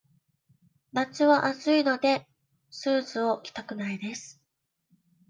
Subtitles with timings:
[0.93, 2.27] 夏は暑いので、
[2.71, 4.41] スーツを着たくないです。